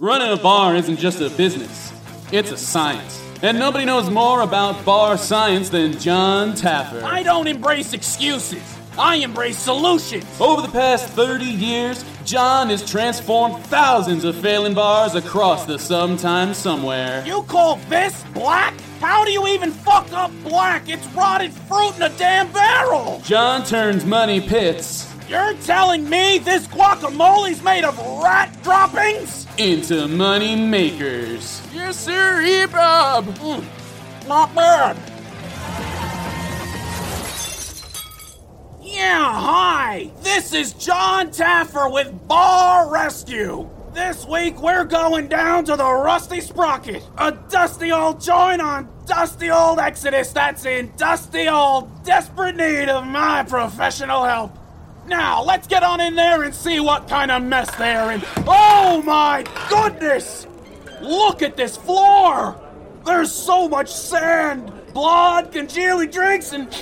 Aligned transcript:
Running 0.00 0.32
a 0.32 0.36
bar 0.36 0.74
isn't 0.74 0.96
just 0.96 1.20
a 1.20 1.30
business, 1.30 1.92
it's 2.32 2.50
a 2.50 2.56
science. 2.56 3.22
And 3.42 3.60
nobody 3.60 3.84
knows 3.84 4.10
more 4.10 4.40
about 4.40 4.84
bar 4.84 5.16
science 5.16 5.68
than 5.68 5.96
Jon 6.00 6.54
Taffer. 6.54 7.00
I 7.04 7.22
don't 7.22 7.46
embrace 7.46 7.92
excuses. 7.92 8.76
I 8.98 9.16
embrace 9.16 9.56
solutions. 9.56 10.26
Over 10.40 10.62
the 10.62 10.72
past 10.72 11.06
30 11.10 11.44
years, 11.44 12.04
Jon 12.24 12.70
has 12.70 12.84
transformed 12.90 13.64
thousands 13.66 14.24
of 14.24 14.34
failing 14.34 14.74
bars 14.74 15.14
across 15.14 15.64
the 15.64 15.78
sometime 15.78 16.54
somewhere. 16.54 17.24
You 17.24 17.44
call 17.44 17.76
this 17.88 18.24
black? 18.34 18.74
How 18.98 19.24
do 19.24 19.30
you 19.30 19.46
even 19.46 19.70
fuck 19.70 20.12
up 20.12 20.32
black? 20.42 20.88
It's 20.88 21.06
rotted 21.08 21.52
fruit 21.52 21.94
in 21.94 22.02
a 22.02 22.08
damn 22.18 22.50
barrel. 22.50 23.20
Jon 23.24 23.64
turns 23.64 24.04
money 24.04 24.40
pits 24.40 25.13
You're 25.28 25.54
telling 25.64 26.08
me 26.08 26.38
this 26.38 26.66
guacamole's 26.66 27.62
made 27.62 27.84
of 27.84 27.98
rat 28.22 28.56
droppings? 28.62 29.44
into 29.58 30.08
money 30.08 30.56
makers. 30.56 31.62
Yes, 31.72 31.96
sir, 31.96 32.66
Bob. 32.68 33.24
Hmm, 33.38 34.28
not 34.28 34.54
bad. 34.54 34.96
Yeah, 38.82 39.32
hi. 39.32 40.10
This 40.22 40.52
is 40.52 40.72
Jon 40.72 41.30
Taffer 41.30 41.92
with 41.92 42.26
Bar 42.26 42.90
Rescue. 42.90 43.68
This 43.92 44.26
week 44.26 44.60
we're 44.60 44.84
going 44.84 45.28
down 45.28 45.64
to 45.66 45.76
the 45.76 45.88
Rusty 45.88 46.40
Sprocket, 46.40 47.02
a 47.16 47.30
dusty 47.48 47.92
old 47.92 48.20
joint 48.20 48.60
on 48.60 48.88
dusty 49.06 49.50
old 49.50 49.78
Exodus 49.78 50.32
that's 50.32 50.64
in 50.64 50.92
dusty 50.96 51.48
old 51.48 52.02
desperate 52.02 52.56
need 52.56 52.88
of 52.88 53.06
my 53.06 53.44
professional 53.44 54.24
help. 54.24 54.58
Now, 55.06 55.42
let's 55.42 55.66
get 55.66 55.82
on 55.82 56.00
in 56.00 56.14
there 56.14 56.42
and 56.44 56.54
see 56.54 56.80
what 56.80 57.08
kind 57.08 57.30
of 57.30 57.42
mess 57.42 57.74
they're 57.76 58.12
in. 58.12 58.22
Oh 58.46 59.02
my 59.04 59.44
goodness! 59.68 60.46
Look 61.00 61.42
at 61.42 61.56
this 61.56 61.76
floor! 61.76 62.60
There's 63.04 63.30
so 63.30 63.68
much 63.68 63.92
sand, 63.92 64.72
blood, 64.94 65.52
congealing 65.52 66.10
drinks, 66.10 66.52
and 66.52 66.72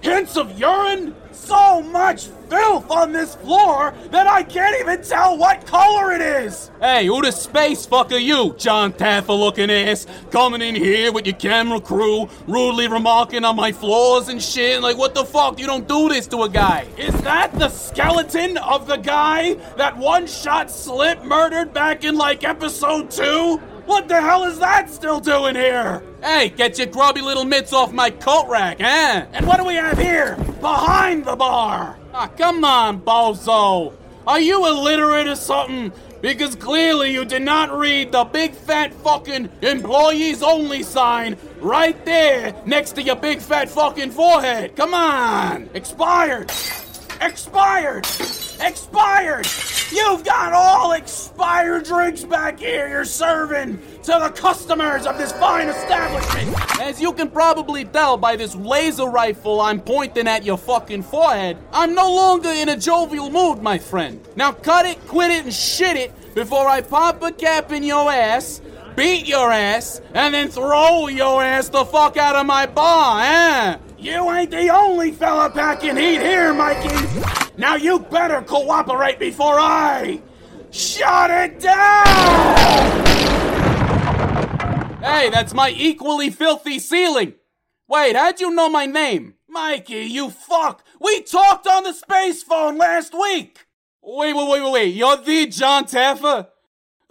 hints 0.00 0.36
of 0.36 0.58
urine. 0.58 1.14
So 1.44 1.82
much 1.82 2.26
filth 2.50 2.90
on 2.90 3.12
this 3.12 3.34
floor 3.36 3.94
that 4.10 4.26
I 4.26 4.42
can't 4.42 4.78
even 4.80 5.02
tell 5.02 5.38
what 5.38 5.66
color 5.66 6.12
it 6.12 6.20
is. 6.20 6.70
Hey, 6.80 7.06
who 7.06 7.22
the 7.22 7.30
space 7.30 7.86
fuck 7.86 8.12
are 8.12 8.18
you, 8.18 8.54
Jon 8.58 8.92
Taffer 8.92 9.38
looking 9.38 9.70
ass? 9.70 10.06
Coming 10.30 10.62
in 10.62 10.74
here 10.74 11.12
with 11.12 11.26
your 11.26 11.36
camera 11.36 11.80
crew, 11.80 12.28
rudely 12.46 12.88
remarking 12.88 13.44
on 13.44 13.56
my 13.56 13.72
flaws 13.72 14.28
and 14.28 14.42
shit. 14.42 14.82
Like, 14.82 14.98
what 14.98 15.14
the 15.14 15.24
fuck? 15.24 15.58
You 15.58 15.66
don't 15.66 15.88
do 15.88 16.08
this 16.08 16.26
to 16.28 16.42
a 16.42 16.48
guy. 16.48 16.86
Is 16.96 17.14
that 17.22 17.52
the 17.58 17.68
skeleton 17.68 18.58
of 18.58 18.86
the 18.86 18.96
guy 18.96 19.54
that 19.76 19.96
one 19.96 20.26
shot 20.26 20.70
Slip 20.70 21.24
murdered 21.24 21.72
back 21.72 22.04
in 22.04 22.16
like 22.16 22.44
episode 22.44 23.10
two? 23.10 23.60
What 23.88 24.06
the 24.06 24.20
hell 24.20 24.44
is 24.44 24.58
that 24.58 24.90
still 24.90 25.18
doing 25.18 25.54
here? 25.54 26.02
Hey, 26.22 26.50
get 26.50 26.76
your 26.76 26.88
grubby 26.88 27.22
little 27.22 27.46
mitts 27.46 27.72
off 27.72 27.90
my 27.90 28.10
coat 28.10 28.46
rack, 28.46 28.82
eh? 28.82 29.24
And 29.32 29.46
what 29.46 29.56
do 29.56 29.64
we 29.64 29.76
have 29.76 29.96
here? 29.96 30.36
Behind 30.60 31.24
the 31.24 31.34
bar! 31.34 31.98
Ah, 32.12 32.26
come 32.26 32.66
on, 32.66 33.00
bozo. 33.00 33.94
Are 34.26 34.40
you 34.40 34.66
illiterate 34.66 35.26
or 35.26 35.36
something? 35.36 35.90
Because 36.20 36.54
clearly 36.54 37.14
you 37.14 37.24
did 37.24 37.40
not 37.40 37.72
read 37.72 38.12
the 38.12 38.24
big 38.24 38.52
fat 38.52 38.92
fucking 38.92 39.48
employees 39.62 40.42
only 40.42 40.82
sign 40.82 41.38
right 41.58 42.04
there 42.04 42.54
next 42.66 42.92
to 42.92 43.02
your 43.02 43.16
big 43.16 43.40
fat 43.40 43.70
fucking 43.70 44.10
forehead. 44.10 44.76
Come 44.76 44.92
on. 44.92 45.70
Expired! 45.72 46.50
Expired! 47.22 48.04
Expired! 48.60 49.46
You've 49.90 50.22
got 50.22 50.52
all 50.52 50.92
expired 50.92 51.84
drinks 51.84 52.22
back 52.22 52.58
here 52.58 52.88
you're 52.88 53.06
serving 53.06 53.78
to 54.02 54.18
the 54.20 54.30
customers 54.36 55.06
of 55.06 55.16
this 55.16 55.32
fine 55.32 55.68
establishment! 55.68 56.80
As 56.80 57.00
you 57.00 57.12
can 57.14 57.30
probably 57.30 57.86
tell 57.86 58.18
by 58.18 58.36
this 58.36 58.54
laser 58.54 59.06
rifle 59.06 59.62
I'm 59.62 59.80
pointing 59.80 60.28
at 60.28 60.44
your 60.44 60.58
fucking 60.58 61.04
forehead, 61.04 61.56
I'm 61.72 61.94
no 61.94 62.14
longer 62.14 62.50
in 62.50 62.68
a 62.68 62.76
jovial 62.76 63.30
mood, 63.30 63.62
my 63.62 63.78
friend. 63.78 64.20
Now 64.36 64.52
cut 64.52 64.84
it, 64.84 65.00
quit 65.06 65.30
it, 65.30 65.44
and 65.44 65.54
shit 65.54 65.96
it 65.96 66.34
before 66.34 66.68
I 66.68 66.82
pop 66.82 67.22
a 67.22 67.32
cap 67.32 67.72
in 67.72 67.82
your 67.82 68.12
ass, 68.12 68.60
beat 68.94 69.26
your 69.26 69.50
ass, 69.50 70.02
and 70.12 70.34
then 70.34 70.48
throw 70.48 71.08
your 71.08 71.42
ass 71.42 71.70
the 71.70 71.86
fuck 71.86 72.18
out 72.18 72.36
of 72.36 72.44
my 72.44 72.66
bar, 72.66 73.22
eh? 73.22 73.78
You 73.98 74.30
ain't 74.30 74.50
the 74.50 74.68
only 74.68 75.12
fella 75.12 75.48
packing 75.48 75.96
heat 75.96 76.20
here, 76.20 76.52
Mikey! 76.52 77.47
Now 77.58 77.74
you 77.74 77.98
better 77.98 78.40
cooperate 78.42 79.18
before 79.18 79.58
I 79.58 80.22
shut 80.70 81.28
it 81.32 81.58
down! 81.58 83.04
Hey, 85.02 85.28
that's 85.28 85.52
my 85.52 85.74
equally 85.76 86.30
filthy 86.30 86.78
ceiling. 86.78 87.34
Wait, 87.88 88.14
how'd 88.14 88.38
you 88.38 88.52
know 88.52 88.68
my 88.68 88.86
name? 88.86 89.34
Mikey, 89.48 90.04
you 90.04 90.30
fuck! 90.30 90.84
We 91.00 91.22
talked 91.22 91.66
on 91.66 91.82
the 91.82 91.94
space 91.94 92.44
phone 92.44 92.78
last 92.78 93.12
week! 93.12 93.66
Wait, 94.02 94.36
wait, 94.36 94.48
wait, 94.48 94.62
wait, 94.62 94.72
wait. 94.72 94.94
You're 94.94 95.16
the 95.16 95.46
Jon 95.46 95.84
Taffer? 95.84 96.46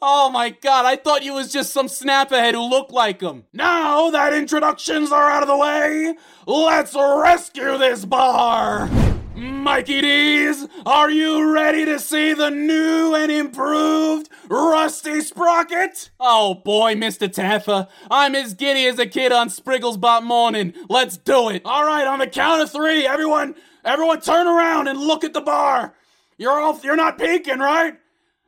oh 0.00 0.30
my 0.30 0.50
god, 0.50 0.84
I 0.84 0.96
thought 0.96 1.24
you 1.24 1.34
was 1.34 1.52
just 1.52 1.72
some 1.72 1.86
snapperhead 1.86 2.52
who 2.52 2.68
looked 2.68 2.92
like 2.92 3.20
him. 3.20 3.44
Now 3.52 4.10
that 4.10 4.32
introductions 4.32 5.12
are 5.12 5.30
out 5.30 5.42
of 5.42 5.48
the 5.48 5.56
way, 5.56 6.14
let's 6.46 6.94
rescue 6.94 7.78
this 7.78 8.04
bar! 8.04 8.88
Mikey 9.34 10.00
D's, 10.00 10.66
are 10.84 11.10
you 11.10 11.52
ready 11.52 11.84
to 11.84 12.00
see 12.00 12.34
the 12.34 12.50
new 12.50 13.14
and 13.14 13.30
improved 13.30 14.28
Rusty 14.48 15.20
Sprocket? 15.20 16.10
Oh 16.18 16.54
boy, 16.54 16.94
Mr. 16.94 17.28
Taffer. 17.28 17.86
I'm 18.10 18.34
as 18.34 18.54
giddy 18.54 18.86
as 18.86 18.98
a 18.98 19.06
kid 19.06 19.30
on 19.30 19.48
Spriggles' 19.48 19.96
Sprigglesbot 19.96 20.24
morning. 20.24 20.74
Let's 20.88 21.16
do 21.16 21.50
it. 21.50 21.62
All 21.64 21.84
right, 21.84 22.06
on 22.06 22.18
the 22.18 22.26
count 22.26 22.62
of 22.62 22.72
three, 22.72 23.06
everyone, 23.06 23.54
everyone 23.84 24.20
turn 24.20 24.48
around 24.48 24.88
and 24.88 24.98
look 24.98 25.22
at 25.22 25.34
the 25.34 25.40
bar. 25.40 25.94
You're 26.36 26.60
all, 26.60 26.80
you're 26.82 26.96
not 26.96 27.18
peeking, 27.18 27.58
right? 27.58 27.94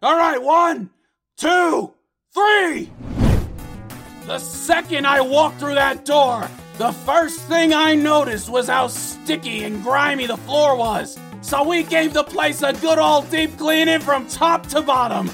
All 0.02 0.16
right, 0.16 0.42
one, 0.42 0.90
two, 1.36 1.92
three. 2.32 2.90
The 4.26 4.38
second 4.38 5.06
I 5.06 5.20
walked 5.20 5.58
through 5.58 5.74
that 5.74 6.04
door, 6.04 6.48
the 6.78 6.92
first 6.92 7.40
thing 7.42 7.72
I 7.72 7.94
noticed 7.94 8.48
was 8.48 8.68
how 8.68 8.86
sticky 8.88 9.64
and 9.64 9.82
grimy 9.82 10.26
the 10.26 10.36
floor 10.36 10.76
was. 10.76 11.18
So 11.42 11.66
we 11.66 11.82
gave 11.82 12.12
the 12.12 12.24
place 12.24 12.62
a 12.62 12.72
good 12.74 12.98
old 12.98 13.30
deep 13.30 13.56
cleaning 13.58 14.00
from 14.00 14.26
top 14.28 14.66
to 14.68 14.82
bottom. 14.82 15.30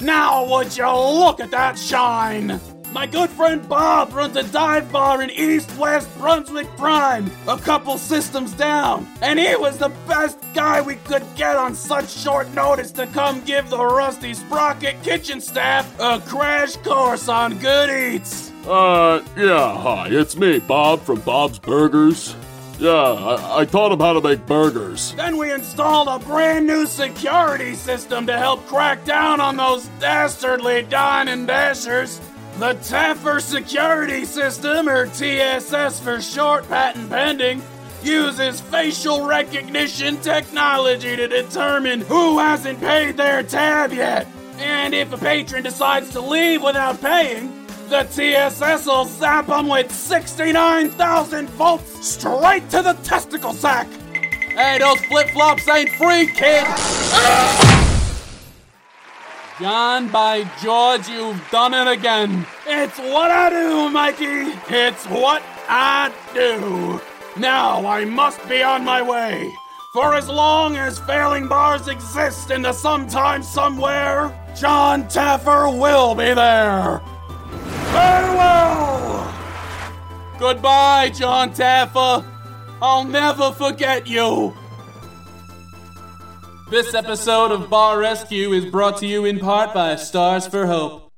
Now 0.00 0.48
would 0.48 0.76
you 0.76 0.86
look 0.86 1.40
at 1.40 1.50
that 1.50 1.78
shine? 1.78 2.60
My 2.92 3.06
good 3.06 3.30
friend 3.30 3.66
Bob 3.68 4.12
runs 4.12 4.36
a 4.36 4.42
dive 4.42 4.90
bar 4.90 5.22
in 5.22 5.30
East 5.30 5.74
West 5.76 6.08
Brunswick 6.18 6.66
Prime, 6.76 7.30
a 7.46 7.56
couple 7.56 7.96
systems 7.96 8.52
down, 8.52 9.06
and 9.22 9.38
he 9.38 9.54
was 9.54 9.78
the 9.78 9.90
best 10.08 10.38
guy 10.54 10.80
we 10.80 10.96
could 10.96 11.22
get 11.36 11.54
on 11.54 11.76
such 11.76 12.10
short 12.10 12.52
notice 12.52 12.90
to 12.92 13.06
come 13.06 13.42
give 13.44 13.70
the 13.70 13.78
Rusty 13.78 14.34
Sprocket 14.34 15.00
kitchen 15.04 15.40
staff 15.40 15.88
a 16.00 16.18
crash 16.26 16.76
course 16.78 17.28
on 17.28 17.56
good 17.58 17.90
eats. 17.90 18.50
Uh, 18.66 19.24
yeah, 19.36 19.80
hi, 19.80 20.08
it's 20.10 20.36
me, 20.36 20.58
Bob 20.58 21.00
from 21.02 21.20
Bob's 21.20 21.60
Burgers. 21.60 22.34
Yeah, 22.80 22.90
I, 22.90 23.60
I 23.60 23.64
taught 23.66 23.92
him 23.92 24.00
how 24.00 24.14
to 24.14 24.22
make 24.22 24.46
burgers. 24.46 25.12
Then 25.14 25.36
we 25.36 25.52
installed 25.52 26.08
a 26.08 26.18
brand 26.18 26.66
new 26.66 26.86
security 26.86 27.74
system 27.74 28.26
to 28.26 28.36
help 28.38 28.66
crack 28.66 29.04
down 29.04 29.38
on 29.38 29.58
those 29.58 29.86
dastardly 30.00 30.82
dine 30.88 31.28
and 31.28 31.46
dashers. 31.46 32.22
The 32.60 32.74
Taffer 32.74 33.40
Security 33.40 34.26
System, 34.26 34.86
or 34.86 35.06
TSS 35.06 35.98
for 35.98 36.20
short, 36.20 36.68
patent 36.68 37.08
pending, 37.08 37.62
uses 38.02 38.60
facial 38.60 39.24
recognition 39.26 40.18
technology 40.18 41.16
to 41.16 41.26
determine 41.26 42.02
who 42.02 42.38
hasn't 42.38 42.78
paid 42.78 43.16
their 43.16 43.42
tab 43.42 43.94
yet. 43.94 44.28
And 44.58 44.92
if 44.92 45.10
a 45.10 45.16
patron 45.16 45.62
decides 45.62 46.10
to 46.10 46.20
leave 46.20 46.62
without 46.62 47.00
paying, 47.00 47.50
the 47.88 48.02
TSS 48.02 48.84
will 48.84 49.06
zap 49.06 49.46
them 49.46 49.66
with 49.66 49.90
69,000 49.90 51.48
volts 51.48 52.06
straight 52.06 52.68
to 52.68 52.82
the 52.82 52.92
testicle 53.02 53.54
sack. 53.54 53.88
Hey, 54.50 54.76
those 54.80 55.00
flip 55.06 55.30
flops 55.30 55.66
ain't 55.66 55.88
free, 55.92 56.26
kid. 56.26 57.69
Jon, 59.60 60.08
by 60.08 60.44
George, 60.62 61.06
you've 61.06 61.50
done 61.50 61.74
it 61.74 61.86
again. 61.86 62.46
It's 62.66 62.98
what 62.98 63.30
I 63.30 63.50
do, 63.50 63.90
Mikey. 63.90 64.58
It's 64.70 65.04
what 65.04 65.42
I 65.68 66.10
do. 66.32 66.98
Now 67.38 67.84
I 67.86 68.06
must 68.06 68.40
be 68.48 68.62
on 68.62 68.86
my 68.86 69.02
way. 69.02 69.54
For 69.92 70.14
as 70.14 70.30
long 70.30 70.76
as 70.76 70.98
failing 71.00 71.46
bars 71.46 71.88
exist 71.88 72.50
in 72.50 72.62
the 72.62 72.72
sometime 72.72 73.42
somewhere, 73.42 74.34
Jon 74.58 75.04
Taffer 75.04 75.78
will 75.78 76.14
be 76.14 76.32
there. 76.32 77.02
Farewell! 77.92 79.30
Goodbye, 80.38 81.10
Jon 81.10 81.52
Taffer. 81.52 82.24
I'll 82.80 83.04
never 83.04 83.52
forget 83.52 84.06
you. 84.06 84.56
This 86.70 86.94
episode 86.94 87.50
of 87.50 87.68
Bar 87.68 87.98
Rescue 87.98 88.52
is 88.52 88.64
brought 88.64 88.98
to 88.98 89.06
you 89.06 89.24
in 89.24 89.40
part 89.40 89.74
by 89.74 89.96
Stars 89.96 90.46
for 90.46 90.66
Hope. 90.66 91.09